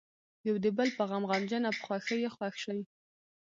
[0.47, 2.79] یو د بل په غم غمجن او په خوښۍ یې خوښ شي.